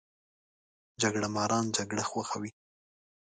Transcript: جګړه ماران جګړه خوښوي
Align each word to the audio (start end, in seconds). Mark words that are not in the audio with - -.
جګړه 1.01 1.27
ماران 1.35 1.65
جګړه 1.77 2.03
خوښوي 2.09 2.51